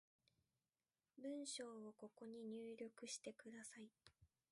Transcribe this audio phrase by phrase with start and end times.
[1.21, 3.87] 文章をここに入力してください